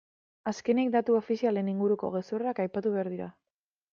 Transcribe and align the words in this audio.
Azkenik, 0.51 0.87
datu 0.95 1.17
ofizialen 1.17 1.69
inguruko 1.75 2.11
gezurrak 2.17 2.65
aipatu 2.65 2.97
behar 2.97 3.13
dira. 3.17 3.31